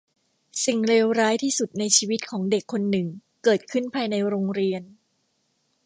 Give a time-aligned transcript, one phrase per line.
[0.65, 3.07] สิ่งเลวร้ายที่สุดในชีวิตของเด็กคนหนึ่ง
[3.43, 4.81] เกิดขึ้นภายในโรงเรียน